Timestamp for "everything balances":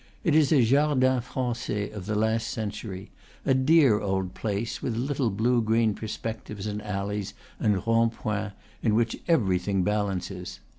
9.27-10.59